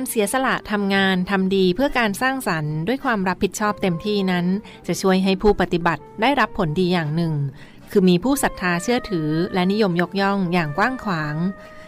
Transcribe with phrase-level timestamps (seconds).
[0.00, 4.46] การเสียสละทำงานทำดีเพื่อการสร้างสรรค์ด้วยความรับผิดชอบเต็มที่นั้น
[4.86, 7.34] จะช่วยให้ผู้ปฏิบัติได้รับผลดีอย่างหนึ่ง
[7.90, 11.34] คือมีผู้ศรัทธาเชื่อถือ และนิยมยกย่องอย่างกว้างขวาง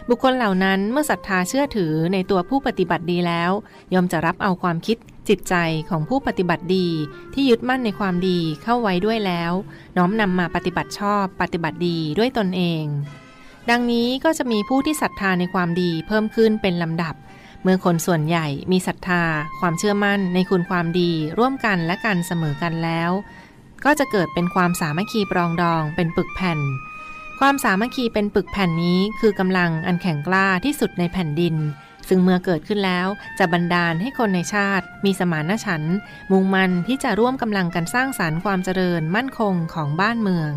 [0.09, 3.51] บุคคลเหล่านั้นเมื่อศรัทธาเชื่อถือในตัวผู้ปฏิบัติดีแล้ว
[3.95, 4.97] ย่อมจะรับเอาความคิด
[5.29, 5.55] จิตใจ
[5.91, 6.89] ของผู้ปฏิบัติดี
[7.35, 9.53] ที่ยึดมั่นในความดีเข้าไว้ด้วยแล้ว
[9.97, 12.85] น้อมนำมาปฏิบัติชอบ ปฏิบัติดีด้วยตนเอง
[13.71, 17.15] ดังนี้ก็จะมีผู้ที่ศรัทธาในความดีเพิ่มขึ้นเป็นลำดับ
[17.63, 19.25] เมื่อคนส่วนใหญ่มีศรัทธา
[19.61, 23.11] ความเชื่อมั่นในคุณความดี ร่วมกันและกันเสมอกันแล้ว
[23.85, 26.59] ก็จะเกิดเป็นความสามัคคีปรองดองเป็นปึกแผ่น
[27.41, 31.55] ความสามัคคีเป็นปึกแผ่นนี้คือกำลังอันแข็งกล้าที่สุดในแผ่นดิน
[32.09, 33.07] ซึ่งเมื่อเกิดขึ้นแล้ว
[33.39, 35.97] จะบันดาลให้คนในชาติ มีสมานฉันท์
[36.31, 40.53] มุ่งมั่นที่จะร่วมกำลังกันสร้างสารรค์ความเจริญมั่นคงของบ้านเมือง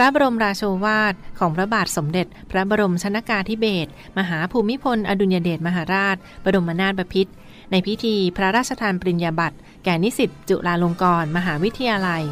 [0.00, 7.32] ระบรมราโชวาทของพระบาทสมเด็จ พระบรมชนากาธิเบศรมหาภูมิพล อดุญเดชมหาราช บรมนาถบพิตร
[7.70, 12.24] ในพิธีพระราชทานปริญญาบัตรแก่นิสิตจุฬาลงกรณ์มหาวิทยาลัย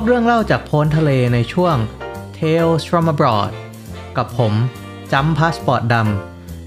[0.00, 1.76] บเรื่องเล่าจากโพ้นทะเลในช่วง
[2.38, 3.52] Tales from abroad
[4.16, 4.52] กับผม
[5.12, 5.96] จำพาสปอร์ตด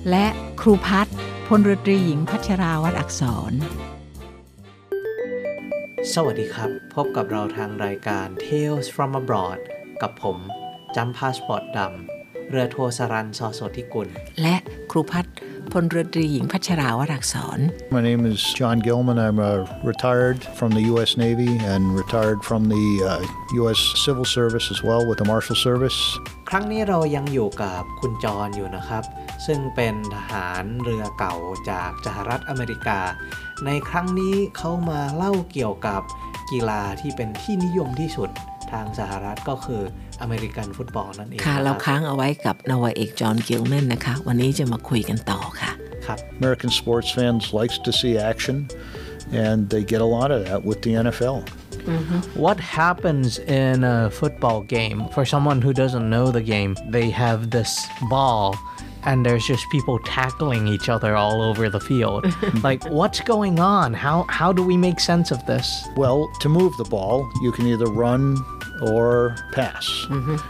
[0.09, 0.26] และ
[0.62, 1.16] ครูพัฒน์
[1.48, 9.59] พลเรือตรีหญิงพัชราวัดอักษรำสวัสดีครับ พบกับเราทางรายการ Tales from abroad
[10.02, 10.38] กับผม
[10.95, 14.10] จำพาสปอร์ตดำเรือโทสรันซอโสธิกุล
[14.42, 14.55] และ
[14.92, 15.36] ครูพัฒน์
[15.72, 17.60] พลเรือตรีหญิงพัชราวัดอักษร
[17.96, 19.18] My name is John Gilman.
[19.26, 19.52] I'm uh,
[19.92, 21.12] retired from the U.S.
[21.26, 23.12] Navy and retired from the uh,
[23.60, 23.80] U.S.
[24.06, 26.00] Civil Service as well with the Marshal Service.
[26.50, 29.04] ครั้งนี้เรายังอยู่กับคุณจรอยู่นะครับ
[29.46, 31.36] ซึ่งเป็นทหารเรือเก่า
[31.70, 33.00] จากสหรัฐอเมริกา
[33.66, 36.02] ในครั้งนี้เขามาเล่าเกี่ยวกับ
[36.52, 38.30] กีฬาที่เป็นที่นิยมที่สุด
[38.72, 39.84] ทางสหรัฐก็คือ
[40.23, 45.70] อเมริกันฟุตบอลนั่นเอง ค่ะ น เรา บ ค้างเอาไว้กับนาวาเอกจอห์นกิลแมนนะคะ วันนี้จะมาคุยกันต่อค่ะ
[46.07, 48.57] ครับ American sports fans likes to see action,
[49.46, 51.39] and they get a lot of that with the NFL.
[52.35, 56.77] What happens in a football game for someone who doesn't know the game?
[56.96, 57.70] They have this
[58.11, 58.42] ball
[59.05, 62.23] and there's just people tackling each other all over the field.
[62.63, 63.95] like what's going on?
[63.95, 65.67] How how do we make sense of this?
[65.96, 68.23] Well, to move the ball, you can either run
[68.83, 69.89] or pass.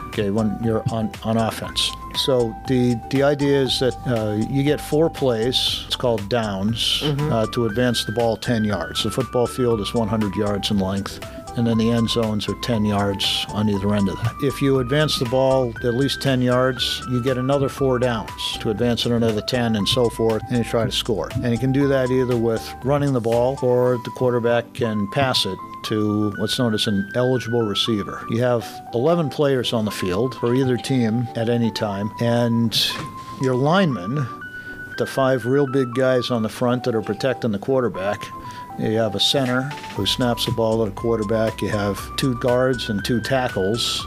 [0.07, 1.89] Okay, when you're on, on offense.
[2.16, 5.83] So the the idea is that uh, you get four plays.
[5.88, 9.03] It's called downs uh, to advance the ball 10 yards.
[9.03, 11.19] The football field is 100 yards in length.
[11.55, 14.33] And then the end zones are 10 yards on either end of that.
[14.41, 18.71] If you advance the ball at least 10 yards, you get another four downs to
[18.71, 21.29] advance it another 10 and so forth, and you try to score.
[21.35, 25.45] And you can do that either with running the ball or the quarterback can pass
[25.45, 28.25] it to what's known as an eligible receiver.
[28.29, 32.75] You have 11 players on the field for either team at any time, and
[33.41, 34.25] your linemen,
[34.97, 38.23] the five real big guys on the front that are protecting the quarterback,
[38.79, 39.61] you have a center
[39.95, 41.61] who snaps the ball at the quarterback.
[41.61, 44.05] You have two guards and two tackles.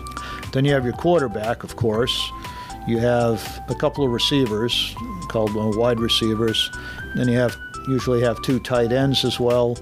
[0.53, 2.32] Then you have your quarterback, of course.
[2.87, 4.94] You have a couple of receivers
[5.28, 6.70] called uh, wide receivers.
[7.14, 7.56] Then you have
[7.87, 9.78] usually have two tight ends as well.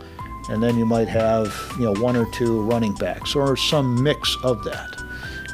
[0.49, 4.37] And then you might have you know one or two running backs or some mix
[4.43, 5.03] of that.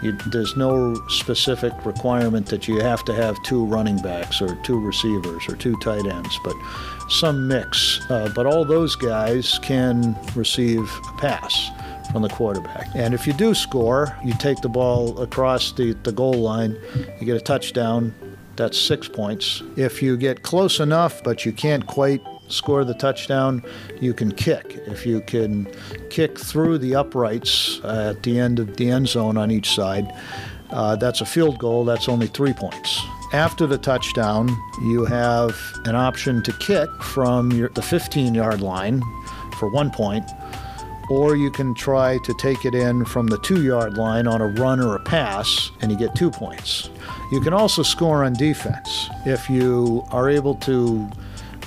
[0.03, 4.81] You, there's no specific requirement that you have to have two running backs or two
[4.81, 6.55] receivers or two tight ends, but
[7.11, 8.01] some mix.
[8.09, 11.71] Uh, but all those guys can receive a pass
[12.10, 12.89] from the quarterback.
[12.95, 16.78] And if you do score, you take the ball across the, the goal line,
[17.21, 18.15] you get a touchdown,
[18.57, 19.63] that's six points.
[19.77, 22.22] If you get close enough, but you can't quite
[22.53, 23.63] score the touchdown,
[24.01, 24.79] you can kick.
[24.87, 25.69] If you can
[26.11, 30.13] kick through the uprights at the end of the end zone on each side,
[30.71, 33.01] uh, that's a field goal, that's only three points.
[33.33, 34.49] After the touchdown,
[34.83, 39.03] you have an option to kick from your, the 15 yard line
[39.59, 40.25] for one point,
[41.11, 44.47] or you can try to take it in from the two yard line on a
[44.47, 46.91] run or a pass, and you get two points.
[47.31, 51.09] You can also score on defense if you are able to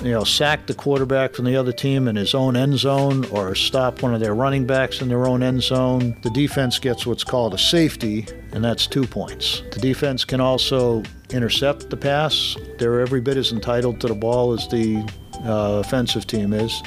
[0.03, 3.55] you know, sack the quarterback from the other team in his own end zone or
[3.55, 7.25] stop one of their running backs in their own end zone, the defense gets what's
[7.25, 9.63] called a safety, and that's two points.
[9.73, 12.57] The defense can also intercept the pass.
[12.79, 15.05] They're every bit as entitled to the ball as the
[15.45, 16.83] uh, offensive team is,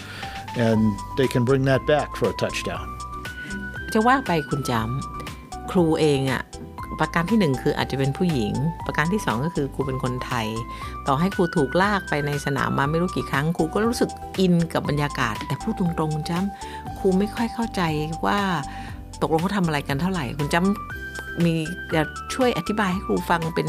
[0.55, 0.79] and
[1.17, 2.87] they can bring that back for a touchdown.
[3.93, 6.43] จะว่าไปคุณจำครูเองอะ
[7.00, 8.52] ประการที่หนึ่งคืออาจจะเป็นผู้หญิง
[8.86, 10.46] ประการที่สองก็คือครูเป็นคนไทย
[11.06, 14.10] ต่อให้ครูถูกลากไปในสนามมาไม่รู้กี่ครั้งครูก็รู้สึก
[14.40, 17.82] อินกับบรรยากาศ แต่พูดตรงๆคุณจำครูไม่ค่อยเข้าใจ
[18.26, 18.38] ว่า
[19.22, 21.54] ตกลงเขาทำอะไรกันเท่าไหร่ คุณจ้ำมี
[21.94, 22.02] จะ
[22.34, 23.68] ช่วยอธิบายให้ครูฟังเป็น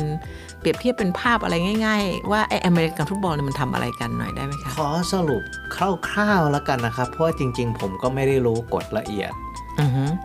[0.59, 1.55] เปรียบเทียบเป็นภาพอะไร
[1.85, 5.43] ง่าย ๆ ว่าไออเมริกันฟุตบอลเนี่ยมันทำอะไรกันหน่อยได้ไหมคะขอสรุป
[5.75, 5.77] ค
[6.15, 9.31] ร่าวๆแล้วกันนะครับ เพราะว่าจริง ๆ ผมก็ไม่ได้รู้กฎละเอียด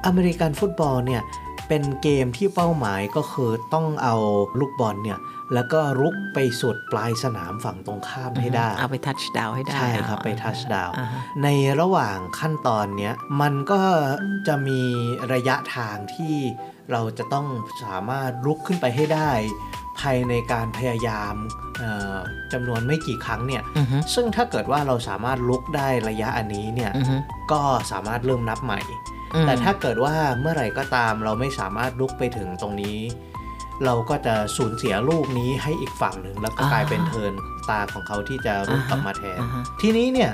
[0.06, 1.22] อเมริกันฟุตบอลเนี่ย
[1.74, 4.14] เป็นเกมที่เป้าหมายก็คือต้องเอา
[4.60, 5.18] ลูกบอลเนี่ย
[5.54, 11.48] แล้วก็รุกไปสุดปลายสนามฝั่งตรงข้ามให้ได้ เอาไปทัชดาวให้ได้ ใช่ครับอ่าไปทัชดาวอ่าฮะใน
[11.80, 13.80] ระหว่างขั้นตอนเนี้ยมันก็
[14.48, 14.80] จะมี
[15.32, 16.36] ระยะทางที่
[16.90, 17.46] เราจะต้อง
[17.84, 19.30] สามารถลุกขึ้นไปให้ได้
[20.00, 21.34] ภายในการพยายาม
[21.78, 22.16] เอ่อ
[22.52, 27.16] จำนวนไม่กี่ครั้งเนี่ยอือฮึซึ่งถ้าเกิดว่าเราสามารถลุกได้ระยะอันนี้เนี่ยอือฮึ
[27.52, 27.60] ก็
[27.92, 32.98] สามารถเริ่มนับใหม่อืม แต่ถ้าเกิดว่าเมื่อไหร่ก็ตามเราไม่สามารถลุกไปถึงตรงนี้
[33.84, 37.32] เราก็จะสูญเสียลูกนี้ให้อีกฝั่งหนึ่งแล้วก็กลายเป็นเทิร์น
[37.70, 40.30] ตาของเขาที่จะรุกกลับมาแทนอ่าฮะทีนี้เนี่ย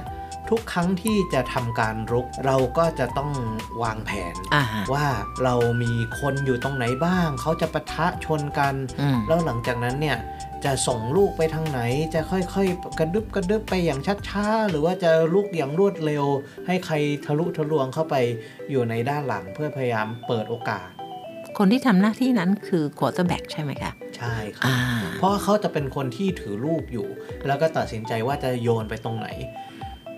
[0.51, 3.31] ทุกครั้งที่จะทำการรุก เราก็จะต้อง
[3.83, 5.07] วางแผนอ่าฮะว่า
[5.45, 10.19] เรามีคนอยู่ตรงไหนบ้าง เขาจะปะทะชนกันอืมแล้วหลังจากนั้นเนี่ย
[10.65, 11.81] จะส่งลูกไปทางไหน
[12.15, 16.25] จะค่อยๆ กระดึบกระดึบไปอย่างช้าๆ หรือว่าจะลุกอย่างรวดเร็ว
[16.67, 16.95] ให้ใคร
[17.27, 18.15] ทะลุทะลวงเข้าไป
[18.71, 20.89] อยู่ในด้านหลังเพื่อพยายามเปิดโอกาส
[21.59, 24.79] คนที่ทำหน้าที่นั้นคือ quarterback ใช่ไหมคะ ใช่ครับอ่า
[25.19, 27.09] เพราะว่าเขาจะเป็นคนที่ถือลูกอยู่
[27.47, 29.29] แล้วก็ตัดสินใจว่าจะโยนไปตรงไหน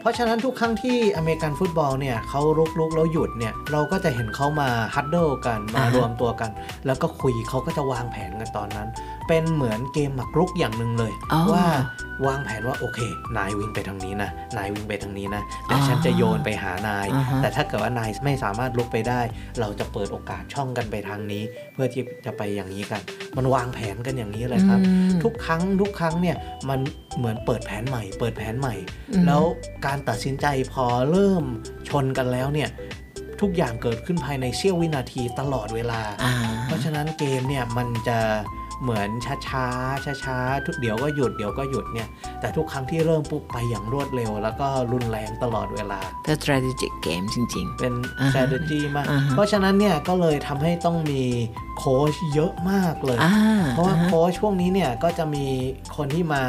[0.01, 6.51] เพราะฉะนั้นทุกครั้งที่อเมริกันฟุตบอลเนี่ยเขาลุกลุกแล้วหยุดเนี่ยเราก็จะเห็นเขามาฮัดเดิลกันมาอ่าฮะรวมตัวกัน
[6.87, 8.89] แล้วก็คุยเขาก็จะวางแผนกันตอนนั้น
[9.31, 11.67] เป็นเหมือนเกมหมากรุกอย่างหนึ่งเลยอ๋อว่า
[12.27, 12.99] วางแผนว่าโอเค
[13.37, 19.21] นายวิ่งไปทางนี้นะ นายวิ่งไปทางนี้นะเดี๋ยวอ่าฉันจะโยนไปหานายอ่าฮะแต่ถ้าเกิดว่านายไม่สามารถลุกไปได้
[19.61, 21.43] เราจะเปิดโอกาสช่องกันไปทางนี้
[21.73, 23.01] เพื่อที่จะไปอย่างนี้กัน
[23.37, 26.37] มันวางแผนกันอย่างนี้เลยครับอืมทุกครั้งทุกครั้งเนี่ย
[26.69, 26.81] มัน
[27.19, 28.75] เหมือนเปิดแผนใหม่ เปิดแผนใหม่
[29.11, 29.43] อืมแล้ว
[29.87, 31.45] การตัดสินใจพอเริ่ม
[31.89, 32.71] ชนกันแล้วเนี่ย
[33.41, 36.35] ทุกอย่างเกิดขึ้นภายในเสี้ยววินาทีตลอดเวลาอ่า
[36.65, 38.19] เพราะฉะนั้นเกมเนี่ยมันจะ
[38.83, 39.67] เหมือนช้าช้า
[40.05, 42.09] ช้าช้าๆทุกเดี๋ยวก็หยุดเดี๋ยวก็หยุดเนี่ย
[42.41, 51.23] แต่ทุกครั้งที่เริ่มปุ๊บไปอย่างรวดเร็ว แล้วก็รุนแรงตลอดเวลาแต่ strategic game จริงเป็นอ่าฮะ strategy มากอ่าฮะเพราะฉะนั้นเนี่ยก็เลยทำให้ต้องมี
[51.79, 53.35] โค้ชเยอะมากเลยๆอ่า
[53.71, 55.47] เพราะว่าอ่ฮโค้ชพวกนี้เนี่ยก็จะมี
[55.97, 56.43] คนที่มา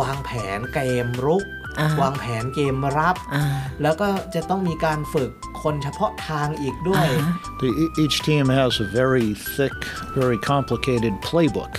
[0.00, 1.61] วางแผนเกมรุกอ่าฮะ
[2.01, 3.43] วางแผนเกมรับ อ่า
[3.83, 5.31] แล้วก็จะต้องมีการฝึก
[5.63, 9.77] คนเฉพาะทางอีกด้วย อ่าฮะ The, e- each team has a very thick,
[10.21, 11.73] very complicated playbook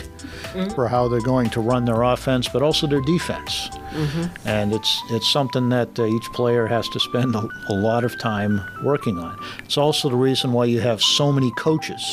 [0.76, 3.52] for how they're going to run their offense, but also their defense.
[4.56, 7.44] And it's it's something that uh, each player has to spend a,
[7.74, 8.52] a lot of time
[8.90, 9.34] working on.
[9.66, 12.04] It's also the reason why you have so many coaches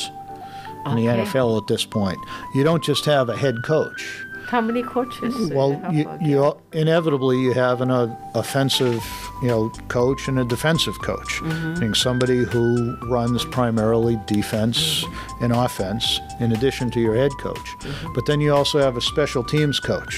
[0.89, 1.23] in the Okay.
[1.23, 2.19] NFL at this point.
[2.55, 4.01] You don't just have a head coach.
[4.50, 9.02] How many coaches Well, you, you inevitably you have an uh, offensive,
[9.42, 11.40] you know, coach and a defensive coach.
[11.42, 15.04] Meaning somebody who runs primarily defense
[15.40, 16.04] and offense
[16.40, 17.68] in addition to your head coach.
[18.14, 20.14] But then you also have a special teams coach,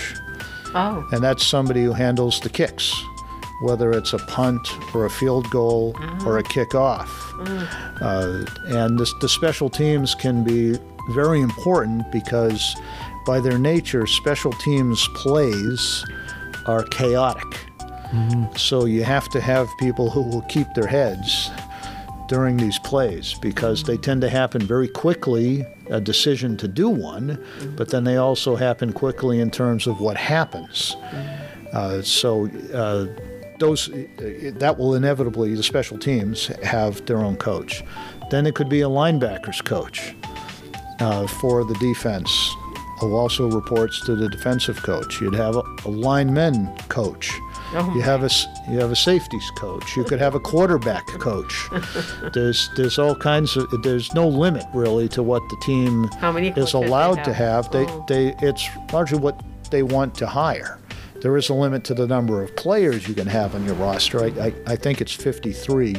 [0.77, 2.87] อ๋อ and that's somebody who handles the kicks,
[3.67, 5.95] whether it's a punt or a field goal
[6.27, 7.11] or a kickoff.
[8.01, 8.45] Uh,
[8.81, 10.79] and this, the special teams can be
[11.11, 12.63] very important because,
[13.25, 16.05] by their nature, special teams plays
[16.67, 17.59] are chaotic.
[18.57, 21.51] So you have to have people who will keep their heads
[22.29, 27.43] during these plays because they tend to happen very quickly, a decision to do one,
[27.77, 30.97] but then they also happen quickly in terms of what happens.
[31.73, 33.07] Uh, so uh,
[33.59, 33.91] those
[34.59, 37.83] that will inevitably the special teams have their own coach.
[38.31, 40.15] Then it could be a linebackers coach
[41.01, 42.31] uh, for the defense,
[43.03, 45.21] who also reports to the defensive coach.
[45.21, 47.31] You'd have a, a lineman coach.
[47.75, 48.31] Oh you have a
[48.71, 49.97] you have a safeties coach.
[49.97, 51.69] You could have a quarterback coach.
[52.33, 56.09] there's there's all kinds of there's no limit really to what the team
[56.57, 57.65] is allowed to have?
[57.67, 57.73] have.
[57.73, 58.05] They Oh.
[58.09, 60.79] they it's largely what they want to hire.
[61.23, 64.23] There is a limit to the number of players you can have on your roster.
[64.25, 65.95] I, I, I think it's 53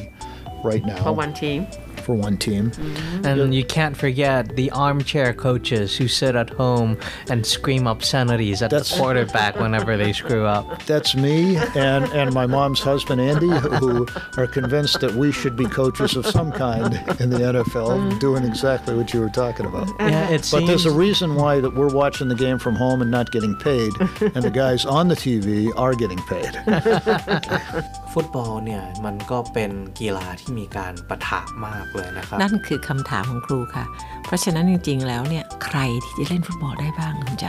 [0.63, 1.01] right now.
[1.03, 1.65] for one team
[2.08, 2.70] for one team.
[2.70, 3.26] Mm-hmm.
[3.26, 6.96] And you can't forget the armchair coaches who sit at home
[7.28, 10.64] and scream obscenities at That's- the quarterback whenever they screw up.
[10.86, 13.50] That's me and, and my mom's husband, Andy,
[13.80, 14.06] who
[14.38, 18.94] are convinced that we should be coaches of some kind in the NFL, doing exactly
[18.94, 19.88] what you were talking about.
[20.00, 23.02] Yeah, it But there's seems a reason why that we're watching the game from home
[23.02, 23.92] and not getting paid,
[24.34, 26.52] and the guys on the TV are getting paid.
[28.12, 33.85] ฟุตบอลเนี่ยมันก็เป็นกีฬาที่มีการปะทะมาก เลยนะครับ นั่นคือคำถามของครูค่ะ
[34.25, 37.45] เพราะฉะนั้นจริง ๆ แล้วเนี่ยใครที่จะเล่นฟุตบอลได้บ้างคุณจ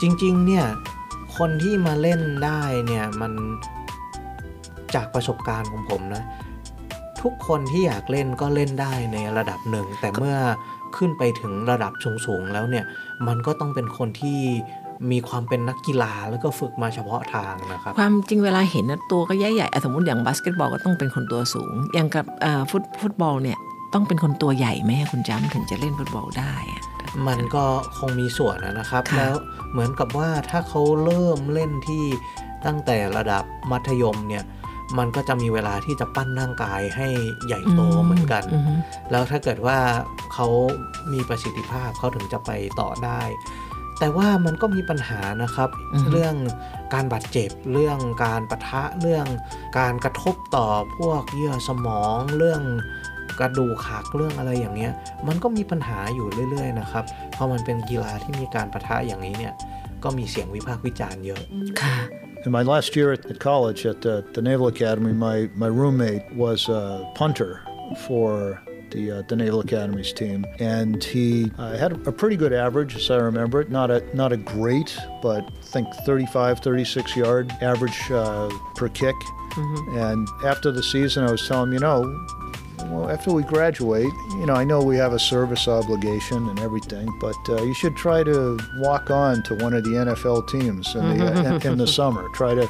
[0.00, 0.64] จริง ๆ เนี่ย
[1.36, 3.32] คนที่มาเล่นได้เนี่ยมัน
[4.94, 6.24] จากประสบการณ์ของผมนะ
[7.22, 10.36] ทุกคนที่อยากเล่นก็เล่นได้ในระดับหนึ่ง แต่เมื่อ
[10.96, 11.92] ขึ้นไปถึงระดับ
[12.26, 12.84] สูงๆแล้วเนี่ย
[13.26, 14.40] มันก็ต้องเป็นคนที่
[15.10, 23.58] มีความเป็นนักกีฬาแล้วก็ฝึกมาเฉพาะทางนะครับำความจริงเวลาเห็นนะตัวก็ใหญ่ๆอะสมมติอย่างบาสเกตบอลก็ต้องเป็นคนตัวสูง อย่างกับเอ่อฟุตฟุตบอลเนี่ย
[23.94, 26.82] ต้องเป็นคนตัวใหญ่ไหมคุณจำถึงจะเล่นฟุตบอลได้อะ
[27.28, 27.64] มันก็
[27.98, 29.34] คงมีส่วนนะครับค่ะแล้ว
[29.72, 32.04] เหมือนกับว่าถ้าเขาเริ่มเล่นที่
[32.66, 34.44] ตั้งแต่ระดับมัธยมเนี่ย
[34.98, 37.08] มันก็จะมีเวลาที่จะปั้นร่างกายให้
[37.46, 38.72] ใหญ่โตเหมือนกันอือฮึ
[39.10, 39.78] แล้วถ้าเกิดว่า
[40.32, 40.46] เขา
[41.12, 43.22] มีประสิทธิภาพเขาถึงจะไปต่อได้
[44.00, 45.70] แต่ว่ามันก็มีปัญหานะครับ
[46.10, 46.34] เรื่อง
[46.94, 49.26] การบาดเจ็บ เรื่องการประทะเรื่อง
[49.78, 52.62] การกระทบต่อพวกเยื่อสมอง เรื่อง
[53.40, 54.92] กระดูกหักเรื่องอะไรอย่างเงี้ย
[55.28, 57.04] มันก็มีปัญหาอยู่เรื่อยๆนะครับ
[57.36, 59.54] พอมันเป็นกีฬาที่มีการประทะอย่างนี้เนี่ย
[60.04, 61.42] ก็มีเสียงวิพากษ์วิจารณ์เยอะ
[61.82, 61.96] ค่ะ
[62.46, 66.24] In my last year at, at college at the, the Naval Academy, my, my roommate
[66.44, 67.60] was a punter
[68.06, 72.96] for the, uh, the Naval Academy's team, and he uh, had a pretty good average,
[72.96, 73.70] as I remember it.
[73.70, 79.16] Not a not a great, but I think 35, 36 yard average uh, per kick.
[79.56, 82.26] And after the season, I was telling him, you know,
[82.86, 87.08] well, after we graduate, you know, I know we have a service obligation and everything,
[87.20, 91.18] but uh, you should try to walk on to one of the NFL teams in
[91.18, 92.28] the in, in the summer.
[92.30, 92.68] Try to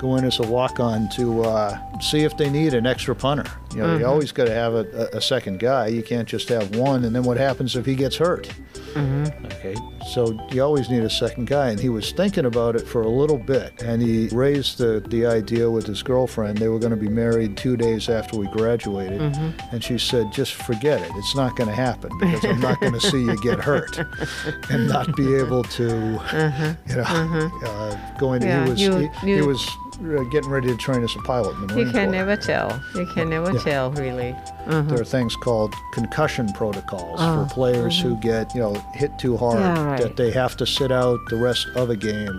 [0.00, 3.44] go in as a walk on to uh, see if they need an extra punter.
[3.72, 4.08] You know, you mm-hmm.
[4.08, 5.88] always got to have a, a, a second guy.
[5.88, 8.48] You can't just have one, and then what happens if he gets hurt?
[8.94, 9.44] Mm-hmm.
[9.46, 9.76] Okay,
[10.10, 13.08] so you always need a second guy, and he was thinking about it for a
[13.08, 16.58] little bit, and he raised the, the idea with his girlfriend.
[16.58, 19.74] They were going to be married two days after we graduated, mm-hmm.
[19.74, 21.10] and she said, "Just forget it.
[21.14, 23.98] It's not going to happen because I'm not going to see you get hurt
[24.70, 26.74] and not be able to, uh-huh.
[26.88, 28.48] you know, uh, go into.
[28.48, 29.70] Yeah, he was you- he, he was
[30.35, 32.11] getting ready to train as a pilot in the Marine You can Corps.
[32.19, 32.67] never tell.
[32.99, 33.59] You can never Yeah.
[33.69, 34.31] tell, really.
[34.89, 39.59] There are things called concussion protocols for players who get, you know, hit too hard
[39.59, 40.01] Yeah, right.
[40.03, 42.35] that they have to sit out the rest of a game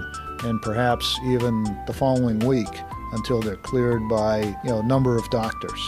[0.46, 1.54] and perhaps even
[1.88, 2.75] the following week
[3.16, 4.34] until they're cleared by,
[4.64, 5.80] you know, a number of doctors.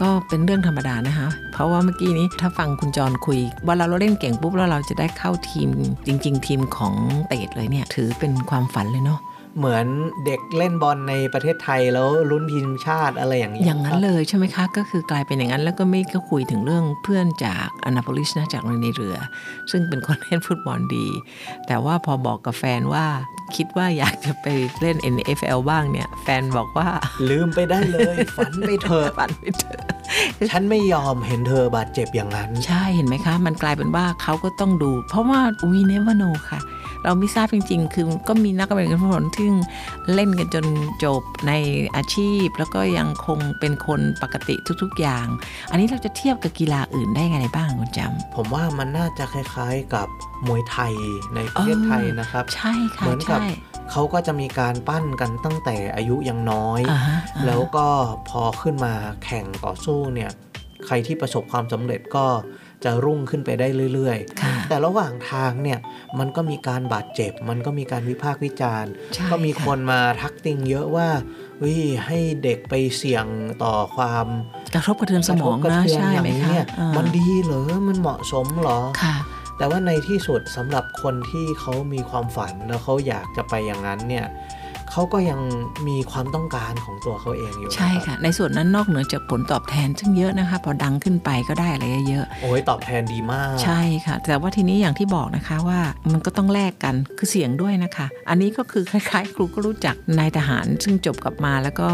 [0.00, 5.68] ก็เป็นเรื่องธรรมดานะคะ เพราะว่าเมื่อกี้นี้ถ้าฟังคุณจรคุยเว่าเราเล่นเก่งปุ๊บแล้วเราจะได้เข้าทีม
[6.06, 6.94] จริง ๆ ทีมของ
[7.28, 9.20] เตดเลยเนี่ย ถือเป็นความฝันเลยเนาะ
[9.57, 9.85] เหมือน
[10.25, 19.15] เด็กเล่นบอลในประเทศไทยแล้วลุ้นทีมชาติอะไรอย่างนี้อย่างนั้นครับเลยใช่ไหมคะ ก็คือกลายเป็นอย่างนั้น แล้วก็ไม่ก็คุยถึงเรื่องเพื่อนจากอนาโปลิสนะจากโรงเรียนในเรือ
[19.71, 21.07] ซึ่งเป็นคนเล่นฟุตบอลดี
[21.67, 23.05] แต่ว่าพอบอกกับแฟนว่า
[23.55, 24.47] คิดว่าอยากจะไป
[24.81, 26.89] เล่น NFL บ้างเนี่ย แฟนบอกว่า
[27.29, 29.81] ลืมไปได้เลย ฝันไปเถอะฝันไปเถอะ
[30.51, 35.41] ฉันไม่ยอมเห็นเธอบาดเจ็บอย่างนั้น ใช่เห็นไหมคะ มันกลายเป็นว่าเขาก็ต้องดู เพราะว่า
[35.71, 36.59] we never know ค่ะ
[37.05, 39.47] เราไม่ทราบจริง ๆ คือก็มีนักการเมืองฟุตบอลที่
[40.13, 40.65] เล่นกันจน
[41.03, 41.53] จบใน
[41.95, 45.25] อาชีพ แล้วก็ยังคงเป็นคนปกติทุก ๆ อย่าง
[45.71, 50.07] อันนี้เราจะเทียบกับกีฬาอื่นได้ไงบ้างคุณจำผมว่ามันน่าจะคล้ายๆกับ
[50.47, 50.93] มวยไทย
[51.35, 53.47] ในประเทศไทยนะครับ ใช่ค่ะเหมือนกับใช่
[53.91, 57.87] เขาก็จะมีการปั้นกันตั้งแต่อายุยังน้อยอ่าฮะอ่าฮะแล้วก็
[58.29, 58.93] พอขึ้นมา
[59.23, 60.31] แข่งต่อสู้เนี่ย
[60.85, 62.25] ใครที่ประสบความสำเร็จก็
[62.83, 65.79] จะรุ่งขึ้นไปได้เรื่อยค่ะๆแต่ระหว่างทางเนี่ย
[66.19, 71.09] มันก็มีการบาดเจ็บ มันก็มีการวิพากษ์วิจารณ์ใช่ก็มีค่ะคนมาทักติงเยอะว่า
[71.63, 73.25] วิให้เด็กไปเสี่ยง
[73.63, 74.25] ต่อความ
[74.73, 79.15] กระทบกระเทือนสมองกรทบกนะระเทืใช่อย่างไหมนี้คะเนี่ยอ่ามันดีเหรอมันเหมาะสมเหรอค่ะ
[79.57, 84.25] แต่ว่าในที่สุดสำหรับคนที่เขามีความฝันแล้วเขาอยากจะไปอย่างนั้นเนี่ย
[84.91, 85.39] เขาก็ยัง
[85.87, 95.79] มีความต้องการของตัวเขาเองอยู่ ใช่นรับค่ะ ในส่วนนั้นนอกเหนือจากผลตอบแทน ซึ่งเยอะนะคะ พอดังขึ้นไปก็ได้อะไรเยอะ โอ้ยตอบแทนดีมาก ใช่ค่ะ แต่ว่าทีนี้อย่างที่บอกนะคะว่า
[96.11, 101.89] มันก็ต้องแลกกันคือเสียงด้วยนะคะ อันนี้ก็คือคล้ายๆ ครูก็รู้จักนายทหาร ซึ่งจบกลับมาแล้วก็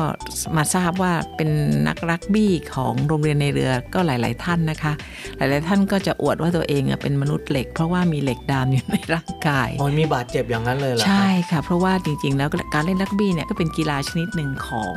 [0.57, 1.49] มาทราบว่าเป็น
[1.87, 4.93] นักรักบี้ของโรงเรียนในเรือก็หลาย ๆ ท่านนะคะ
[5.37, 14.93] หลาย ๆ ท่านก็จะอวดว่าตัวเองอะเป็นมนุษย์เหล็ก เพราะว่ามีเหล็กดามอยู่ในร่างกายโอ้ยมีบาดเจ็บอย่างนั้นเลยเหรอครับใช่ค่ะ เพราะว่าจริง ๆ แล้วการเล่นรักบี้เนี่ยก็เป็นกีฬาชนิดหนึ่งของ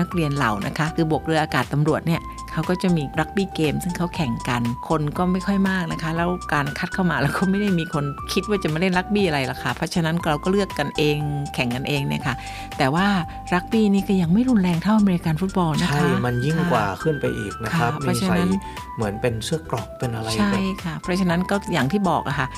[0.00, 2.20] นักเรียนเหล่านะคะ คือบกเรืออากาศตำรวจเนี่ย
[2.52, 11.16] เขาก็จะมีรักบี้เกม ซึ่งเขาแข่งกัน คนก็ไม่ค่อยมากนะคะ แล้วการคัดเข้ามาแล้วก็ไม่ได้มีคนคิดว่าจะมาเล่นรักบี้อะไรล่ะค่ะเพราะฉะนั้นเราก็เลือกกันเอง
[11.54, 12.34] แข่งกันเองเนี่ยค่ะ
[12.78, 13.06] แต่ว่า
[13.54, 18.50] รักบี้นี่ก็ยังไม่รุนแรงเท่าอเมริกันฟุตบอลนะคะใช่มันยิ่งกว่าขึ้นไปอีกนะครับค่ะเพมีราะฉะใส่นั้น
[18.96, 22.48] เหมือนเป็นเสื้อกรอกเป็นอะไรใช่แบบค่ะ เพราะฉะนั้นก็อย่างที่บอกอะค่ะ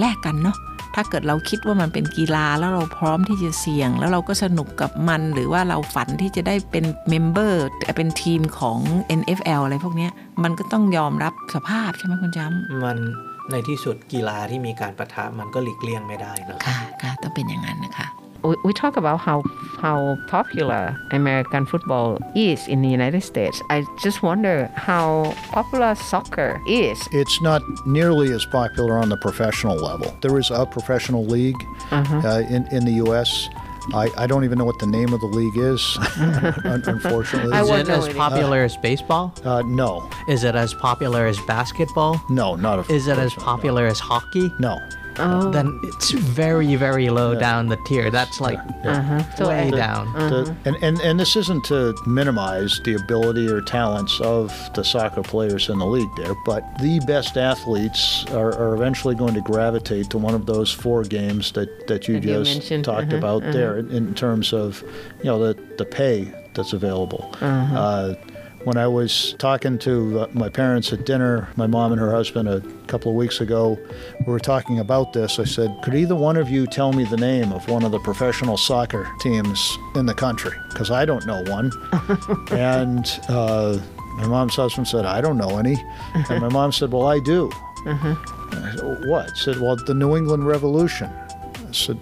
[0.00, 0.56] แลกกันเนาะ
[0.94, 7.66] ถ้าเกิดเราคิดว่ามันเป็นกีฬาแล้วเราพร้อมที่จะเสี่ยง แล้วเราก็สนุกกับมันหรือว่าเราฝันที่จะได้เป็นเมมเบอร์
[7.96, 8.78] เป็นทีมของ
[9.20, 12.98] NFL อะไรพวกเนี้ยมันก็ต้องยอมรับสภาพใช่ไหมคุณจำมัน
[13.50, 18.06] ในที่สุดกีฬาที่มีการประทะมันก็หลีกเลี่ยงไม่ได้นะครับค่ะค่ะต้องเป็นอย่างนั้นนะคะ
[18.42, 19.42] we, we talk about how
[19.78, 23.62] how popular American football is in the United States.
[23.70, 26.98] I just wonder how popular soccer is.
[27.12, 30.16] It's not nearly as popular on the professional level.
[30.20, 33.48] There is a professional league uh, in, in the U.S.
[33.94, 35.96] I, I don't even know what the name of the league is,
[36.64, 37.52] unfortunately.
[37.54, 38.14] I Is it as any.
[38.14, 39.32] popular as baseball?
[39.44, 42.20] Uh, no, Is it as popular as basketball?
[42.28, 42.92] no, not a.
[42.92, 44.52] Is it as popular as hockey?
[44.58, 44.78] No.
[45.18, 48.10] Oh, Then it's very, very low down the tier.
[48.10, 48.58] That's like
[49.36, 50.12] so way I- down.
[50.14, 55.22] The, and, and, and this isn't to minimize the ability or talents of the soccer
[55.22, 60.10] players in the league there, but the best athletes are, are eventually going to gravitate
[60.10, 63.42] to one of those four games that, that you That just mentioned, talked uh-huh, about
[63.42, 64.82] there in, in terms of
[65.18, 67.34] you know the, the pay that's available.
[67.40, 68.14] Uh,
[68.64, 72.48] when I was talking to uh, my parents at dinner, my mom and her husband,
[72.48, 73.78] a couple of weeks ago,
[74.20, 75.38] we were talking about this.
[75.38, 78.00] I said, Could either one of you tell me the name of one of the
[78.00, 80.52] professional soccer teams in the country?
[80.70, 81.70] Because I don't know one.
[82.50, 83.78] and uh,
[84.16, 85.76] my mom's husband said, I don't know any.
[86.14, 87.50] And my mom said, Well, I do.
[88.50, 89.36] I said, what?
[89.36, 91.08] She said, Well, the New England Revolution.
[91.68, 91.98] I said,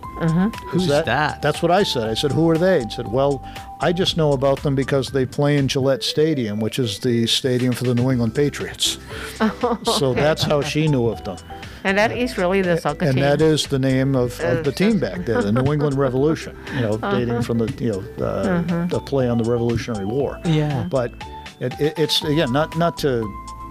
[0.69, 1.43] Who's that?
[1.43, 2.09] That's what I said.
[2.09, 2.85] I said, Who are they?
[2.85, 3.45] He said, Well,
[3.81, 7.73] I just know about them because they play in Gillette Stadium, which is the stadium
[7.75, 8.99] for the New England Patriots.
[9.85, 11.37] So that's how she knew of them.
[11.85, 13.23] and that is really the soccer And team.
[13.23, 16.81] that is the name of, of the team back there, the New England Revolution, you
[16.81, 20.41] know, dating from the, you know, uh, the play on the Revolutionary War.
[20.47, 20.87] Yeah.
[20.91, 21.13] But
[21.61, 23.31] it, it, it's, again, not, not to,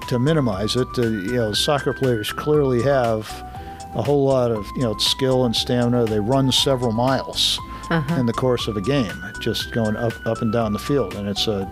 [0.09, 3.27] to minimize it, uh, you know, soccer players clearly have
[3.95, 6.05] a whole lot of, you know, skill and stamina.
[6.05, 7.59] They run several miles
[8.17, 11.15] in the course of a game, just going up, up and down the field.
[11.15, 11.69] And it's a,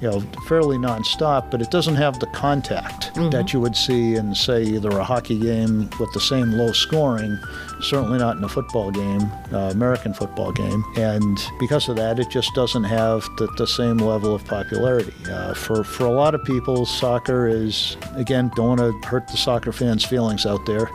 [0.00, 4.34] you know, fairly nonstop, but it doesn't have the contact that you would see in,
[4.34, 7.38] say, either a hockey game with the same low scoring,
[7.82, 9.20] certainly not in a football game,
[9.52, 10.82] uh, American football game.
[10.96, 15.12] And because of that, it just doesn't have the, the same level of popularity.
[15.30, 19.36] Uh, for, for a lot of people, soccer is, again, don't want to hurt the
[19.36, 20.90] soccer fans' feelings out there.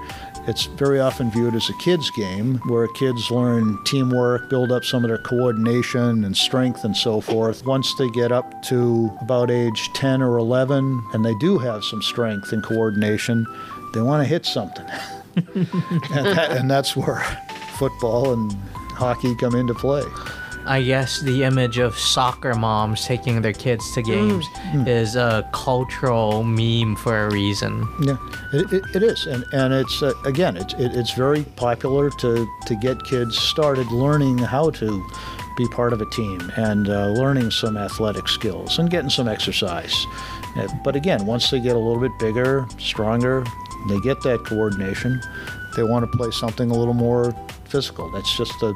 [0.48, 5.04] It's very often viewed as a kids' game where kids learn teamwork, build up some
[5.04, 7.66] of their coordination and strength and so forth.
[7.66, 12.02] Once they get up to about age 10 or 11 and they do have some
[12.02, 13.48] strength and coordination,
[13.94, 14.86] they want to hit something.
[15.36, 15.68] and,
[16.26, 17.24] that, and that's where
[17.78, 18.54] football and
[18.92, 20.04] hockey come into play.
[20.66, 24.46] I guess the image of soccer moms taking their kids to games
[24.88, 27.88] is a cultural meme for a reason.
[28.02, 28.18] Yeah,
[28.54, 32.48] it, it, it is, and and it's uh, again, it's it, it's very popular to
[32.66, 35.08] to get kids started learning how to
[35.58, 40.06] be part of a team and uh, learning some athletic skills and getting some exercise.
[40.58, 43.46] Uh, but again, once they get a little bit bigger, stronger,
[43.88, 45.22] they get that coordination.
[45.76, 47.34] They want to play something a little more
[47.66, 48.10] physical.
[48.12, 48.74] That's just the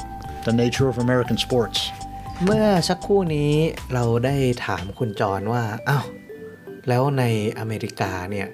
[0.47, 1.79] the nature of American sports.
[2.45, 3.53] เมื่อสักครู่นี้
[3.93, 6.05] เราได้ถามคุณจรว่าอ้าว
[6.87, 7.23] แล้วใน
[7.59, 8.47] อเมริกาเนี่ย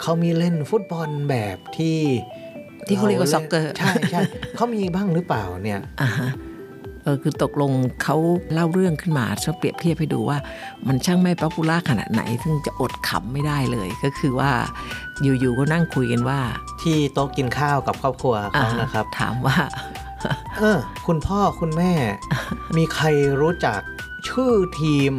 [0.00, 1.98] เขามีเล่นฟุตบอลแบบที่
[2.86, 4.20] ที่เขาเรียกว่าล่น soccer ใช่ใช่
[4.56, 6.30] เขามีบ้างหรือเปล่าเนี่ยอ่าฮะ
[7.02, 7.72] เออคือตกลง
[8.02, 8.16] เขา
[8.52, 10.38] เล่าเรื่องขึ้นมาเขาเปรียบเทียบให้ดูว่า
[10.86, 14.50] มันช่างไม่ป๊อปปูล่าขนาดไหน ซึ่งจะอดขำไม่ได้เลย ก็คือว่า
[15.22, 16.40] อยู่ๆก็นั่งคุยกันว่า
[16.82, 19.56] ที่โต๊ะกินข้าวกับครอบครัวเขานะครับ ถามว่า
[20.58, 21.92] เออ คุณพ่อคุณแม่
[22.76, 23.06] มีใคร
[23.40, 23.80] รู้จัก
[24.28, 25.12] ชื่อทีม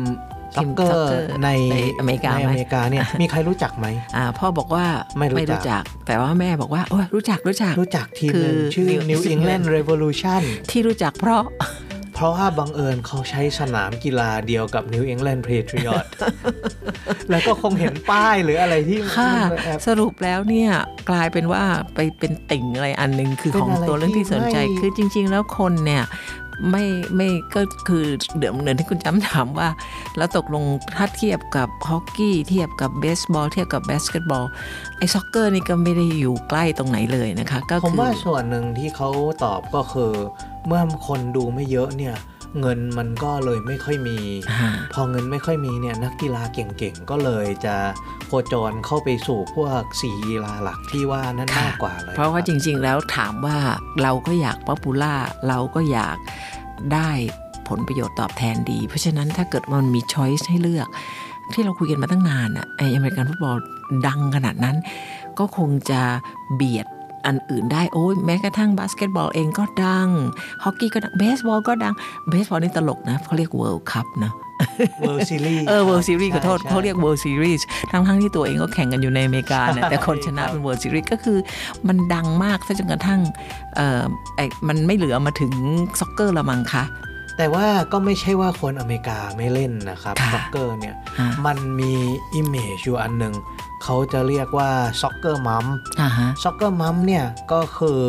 [0.55, 4.85] ทีซ็อกมเกอซ็อกร์เกอร์ในในอเมริกาในไหมอเมริกาเนี่ยมีใครรู้จักไหมอ่าพ่อบอกว่า
[5.17, 11.43] ไม่รู้จักกแต่ว่าแม่บอกว่าโอ้ยรู้จักรู้จักรู้จักทีมคือหนึ่งชื่อ New New England England Revolution ที่รู้จักเพราะ
[12.17, 16.05] เพราะว่าบังเอิญเขาใช้สนามกีฬาเดียวกับ New England Patriot
[17.29, 20.71] แล้วก็คงเห็นป้ายหรืออะไรที่ค่ะมันแอบสรุปแล้วเนี่ย
[21.09, 21.63] กลายเป็นว่า
[21.95, 26.03] ไปเป็นติ่งอะไรอันหนึ่งคือเป็นของอะไรตัวเรื่องที่สนใจที่ไม่คือจริง ๆ แล้วคนเนี่ย
[26.69, 28.05] ไม่ไม่ก็คือ
[28.37, 29.69] เดี๋ยวเหมือนที่คุณจ๋าถามว่า
[30.17, 30.63] แล้วตกลง
[30.95, 34.45] ถ้าเทียบกับฮอกกี้เทียบกับเบสบอลเทียบกับบาสเกตบอล
[34.97, 39.09] ไอ้ soccer นี่ก็ไม่ได้อยู่ใกล้ตรงไหนเลยนะคะ ก็ผมคือว่าส่วนหนึ่งที่เขา
[39.43, 40.11] ตอบก็คือ
[40.67, 42.15] เมื่อคนดูไม่เยอะเนี่ย
[42.59, 44.17] เงินมันก็เลยไม่ค่อยมี
[44.51, 47.75] อ่าพอเงินไม่ค่อยมีเนี่ยนักกีฬาเก่งๆ ก็เลยจะ
[48.27, 53.57] โคจรเข้าไปสู่พวกสี่กีฬาหลักที่ว่านั่นค่ะมากกว่าเลย เพราะว่าจคบริงๆแล้วถามว่า
[54.01, 55.13] เราก็อยาก popular
[55.47, 56.17] เราก็อยาก
[56.93, 57.09] ได้
[57.67, 60.87] ผลประโยชน์ตอบแทนดี เพราะฉะนั้นถ้าเกิดมันมี choice ให้เลือก
[61.53, 63.57] ที่เราคุยกันมาตั้งนานอะไออเมริกันฟุตบอล
[64.07, 64.77] ดังขนาดนั้น
[65.39, 66.01] ก็คงจะ
[66.55, 66.87] เบียด
[67.27, 70.09] อันอื่นได้โอ้ยแม้กระทั่งบาสเกตบอลเองก็ดัง
[70.63, 71.93] ฮอกกี้ก็ดังเบสบอลก็ดัง
[72.29, 74.31] เบสบอลนี่ตลกนะเขาเรียก World Cup นะ
[75.01, 77.61] World Series เออ World Series ขอโทษใช่เขาเรียก World Series
[77.91, 81.37] ทั้งทั้งๆที่ตัวเองก็แข่งกันอยู่ในอเมริกานะแต่คนชนะเป็น World Series ก็คือ
[81.87, 83.19] มันดังมากซะจนกระทั่ง
[83.75, 84.01] เออ
[84.35, 85.53] ไอมันไม่เหลือมาถึง
[85.99, 86.83] soccer ละมั้งคะ
[87.37, 91.93] แต่ว่าก็ไม่ใช่ว่าคนอเมริกาไม่เล่นนะครับค่ะ soccer เนี่ยอ่ามันมี
[92.35, 93.33] image อยู่อันหนึ่ง
[93.83, 94.69] เขาจะเรียกว่า
[95.01, 95.65] ซ็ soccer mom
[96.01, 98.01] อ่าฮะ soccer mom เนี่ยก็คือ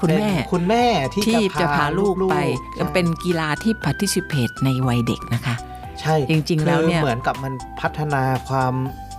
[0.00, 2.36] คุณแม่เป็นคุณแม่ที่ที่จะพาลูกไป
[2.74, 5.54] ใช่เป็นกีฬาที่ participate ในวัยเด็กนะคะ
[6.00, 8.74] ใช่จริง ๆ แล้วเนี่ยคือเหมือนกับมันพัฒนาความ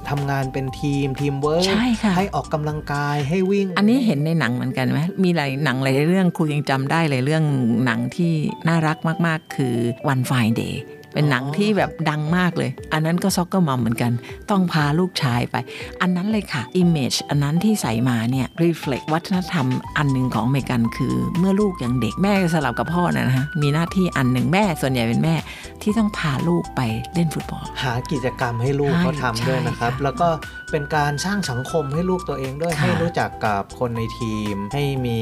[0.10, 7.44] ทำงานเป็นทีมทีมเวิร์กใช่ค่ะให้ออกกำลังกายให้วิ่ง อันนี้เห็นในหนังเหมือนกันไหมมีหลายหนังหลายเรื่องครูยังจำได้เลยเรื่อง
[7.86, 8.32] หนังที่
[8.68, 9.76] น่ารักมาก ๆ คือ
[10.12, 10.76] One Fine Day
[11.14, 14.12] เป็นหนังที่แบบดังมากเลย อันนั้นก็ soccer mom เหมือนกัน
[14.50, 15.56] ต้องพาลูกชายไป
[16.02, 25.36] อันนั้นเลยค่ะ Image อันนั้นที่ใส่มาเนี่ย reflect วัฒนธรรมอันหนึ่งของอเมริกันคือเมื่อลูกยังเด็กแม่สลับกับพ่อนะฮะมีหน้าที่อันหนึ่งแม่ส่วนใหญ่เป็นแม่
[25.82, 26.82] ที่ต้องพาลูกไป
[27.14, 30.28] เล่นฟุตบอล หากิจกรรมให้ลูกใช่เขาทำด้วยนะครับใช่ค่ะแล้วก็
[30.74, 35.20] เป็นการสร้างสังคมให้ลูกตัวเองด้วยค่ะให้รู้จักกับคนในทีม ให้มี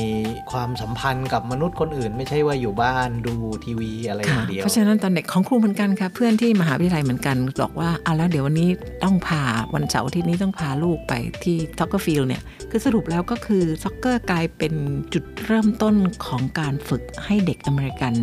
[0.51, 3.33] ความสัมพันธ์กับมนุษย์คนอื่น ไม่ใช่ว่าอยู่บ้านดู
[3.65, 8.69] ทีวีอะไรอค่ะย่างเดียวเพราะฉะนั้นตอนเด็กของครูเหมือนกันค่ะเพื่อนที่มหาวิทยาลัยเหมือนกันบอกว่าอะแล้วเดี๋ยววันนี้
[9.03, 9.43] ต้องพา
[9.75, 14.73] วันเสาร์อาทิตย์นี้ต้องพาลูกไปที่ soccer field เนี่ยคือสรุปแล้วก็คือ soccer กลายเป็น
[15.13, 18.13] จุดเริ่มต้นของการฝึกให้เด็กอเมริกัน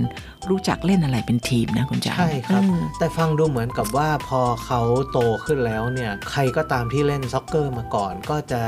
[0.51, 4.81] รู้จักเล่นอะไรเป็นทีมนะคุณจ๋าใช่ครับอืมแต่ฟังดูเหมือนกับว่าพอเขา
[5.13, 8.61] โตขึ้นแล้วเนี่ยใครก็ตามที่เล่น soccer มาก่อน ก็จะ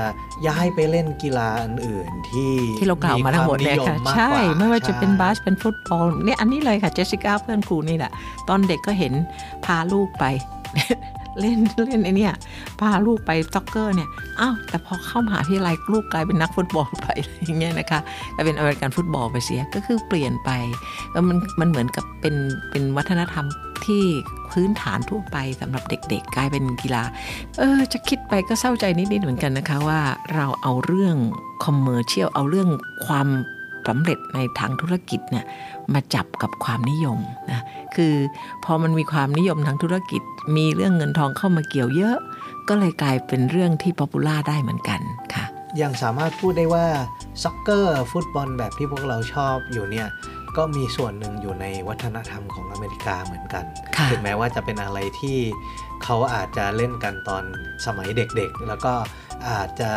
[0.46, 8.12] ย้ายไปเล่นกีฬาอื่นๆ ที่ที่เรากล่าวมาทั้งหมดเนี่ยค่ะวามนิยมมากใช่กว่าไม่ว่าจะเป็นใช่บาสเป็นฟุตบอลเนี่ยอันนี้เลยค่ะเจสสิก้าเพื่อนครูนี่แหละ
[8.48, 9.12] ตอนเด็กก็เห็น
[9.64, 10.24] พาลูกไป
[11.40, 12.34] เล่นเล่นไอเนี่ย
[12.80, 14.08] พาลูกไป soccer เนี่ย
[14.40, 17.06] อ้าวแต่พอเข้ามหาวิทยาลัยลูกกลายเป็นนักฟุตบอลไป
[17.44, 18.00] อย่างเงี้ยนะคะ
[18.34, 20.50] กลายเป็นอเมริกันฟุตบอลไปเสียก็คือเปลี่ยนไป
[21.12, 22.34] แล้วมันมันเหมือนกับเป็น
[22.70, 23.44] เป็นวัฒนธรรม
[23.86, 24.04] ที่
[24.52, 27.02] พื้นฐานทั่วไปสำหรับเด็ก ๆ กลายเป็นกีฬา
[27.58, 30.00] เออ จะคิดไปก็เศร้าใจนิดๆเหมือนกันนะคะว่า
[30.34, 31.16] เราเอาเรื่อง
[31.64, 32.68] commercial เอาเรื่อง
[33.06, 33.28] ความ
[33.88, 35.44] สำเร็จในทางธุรกิจเนี่ย
[35.92, 37.18] มาจับกับความนิยม
[37.50, 37.60] นะ
[37.96, 38.14] คือ
[38.64, 40.22] พอมันมีความนิยมทางธุรกิจ
[40.56, 42.16] มีเรื่องเงินทองเข้ามาเกี่ยวเยอะ
[42.68, 45.00] ก็เลยกลายเป็นเรื่องที่ popular ได้เหมือนกัน
[45.34, 45.44] ค่ะ
[45.82, 46.86] ยังสามารถพูดได้ว่า
[47.42, 50.08] soccer ฟุตบอลแบบที่พวกเราชอบอยู่เนี่ย
[50.56, 53.64] ก็มีส่วนหนึ่งอยู่ในวัฒนธรรมของอเมริกาเหมือนกัน
[53.96, 55.38] ค่ะถึงแม้ว่าจะเป็นอะไรที่
[56.04, 57.44] เขาอาจจะเล่นกันตอน
[57.86, 58.94] สมัยเด็กๆ แล้วก็
[59.50, 59.90] อาจจะ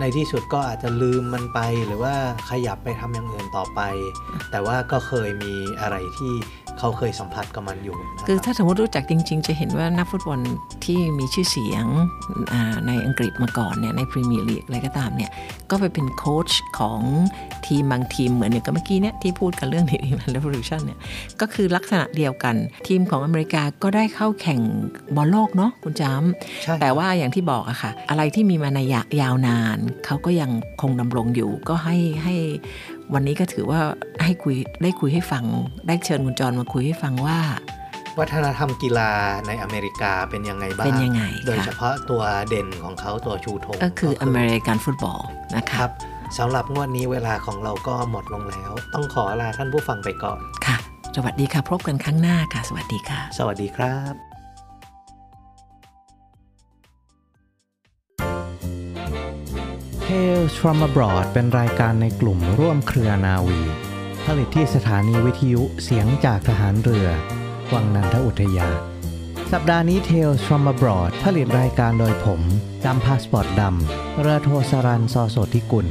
[0.00, 2.14] ในที่สุดก็อาจจะลืมมันไปหรือว่า
[2.50, 3.80] ขยับไปทำอย่างอื่นต่อไป
[4.50, 6.32] แต่ว่าก็เคยมีอะไรที่
[6.78, 10.40] เขาเคยสัมผัสกับมันอยู่นะคือรับถ้าสมมติรู้จักจริง ๆ จะเห็นว่านักฟุตบอล
[10.84, 11.86] ที่มีชื่อเสียง
[12.52, 15.30] อ่าในอังกฤษมาก่อนเนี่ยในพรีเมียร์ลีกอะไรก็ตามเนี่ย
[15.70, 17.00] ก็ไปเป็นโค้ชของ
[17.66, 20.98] ทีมบางทีมเหมือนอย่างกับเมื่อกี้เนี่ยที่พูดกันเรื่อง New England Revolution เนี่ย
[21.40, 22.54] ก็คือลักษณะเดียวกัน
[22.88, 24.60] ทีมของอเมริกาก็ได้เข้าแข่ง
[25.16, 32.34] บอลโลกเนาะคุณจำใช่แต่ว่าอย่างที่บอกอะค่ะ อะไรที่มีมาในยะยาวนาน เขาก็ยังคงดำรงอยู่ก็ให้ให้
[33.14, 33.80] วันนี้ก็ถือว่า
[34.24, 35.44] ให้คุยได้คุยให้ฟัง
[35.86, 37.38] ได้เชิญคุณจรมาคุยให้ฟังว่า
[38.18, 39.12] วัฒนธรรมกีฬา
[39.46, 45.20] ในอเมริกาเป็นยังไงบ้างเป็นยังไง โดยค่ะเฉพาะตัวเด่นของเขาตัวชูธงก็คืออเมริกันฟุตบอล
[45.56, 45.90] นะคคะรับ
[46.38, 50.76] สำหรับงวดนี้เวลาของเราก็หมดลงแล้ว ต้องขอลาท่านผู้ฟังไปก่อนค่ะ
[51.16, 54.29] สวัสดีค่ะพบกันครั้งหน้าค่ะ สวัสดีค่ะ สวัสดีครับ
[60.10, 63.60] Tales from abroad เป็นรายการในกลุ่มร่วมเครือนาวี
[64.26, 67.08] ผลิตที่สถานีวิทยุเสียงจากทหารเรือ
[67.72, 68.68] วังนันทอุทยา
[69.52, 72.40] สัปดาห์นี้ Tales from abroad ผลิตรายการโดยผม
[72.84, 75.86] จำพาสปอร์ตดำเรือโทสรันซอโสธิกุล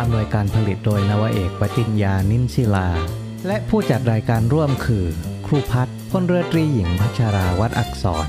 [0.00, 2.88] อำนวยการผลิตโดยนวเอกปติญญานินศิลา
[3.46, 5.06] และผู้จัดรายการร่วมคือ
[5.46, 8.28] ครูพัฒน์พลเรือตรีหญิงพัชราวัดอักษร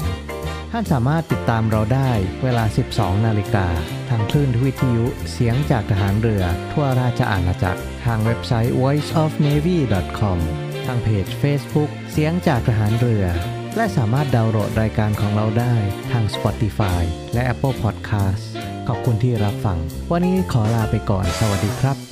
[0.72, 2.12] ท่านสามารถติดตามเราได้
[2.44, 2.64] เวลา
[2.96, 10.38] 12 นาฬิกาางคลื่นวิทยุเสียงจากทหารเรือ ทั่วราชอาณาจักร ทางเว็บไซต์ voiceofnavy.com
[10.86, 13.26] ทางเพจ Facebook เสียงจากทหารเรือ
[13.76, 15.74] และสามารถดาวน์โหลดรายการของเราได้
[16.12, 17.02] ทาง Spotify
[17.34, 18.44] และ Apple Podcast
[18.88, 19.78] ขอบคุณที่รับฟัง
[20.12, 22.05] วันนี้ขอลาไปก่อน สวัสดีครับ